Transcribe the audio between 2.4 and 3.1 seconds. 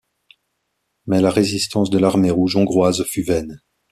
hongroise